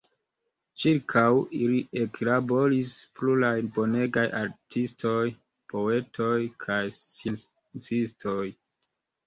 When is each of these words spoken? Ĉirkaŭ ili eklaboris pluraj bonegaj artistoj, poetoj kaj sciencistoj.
Ĉirkaŭ 0.83 1.25
ili 1.57 1.81
eklaboris 2.03 2.95
pluraj 3.19 3.53
bonegaj 3.77 4.25
artistoj, 4.41 5.21
poetoj 5.77 6.35
kaj 6.67 6.81
sciencistoj. 6.99 8.43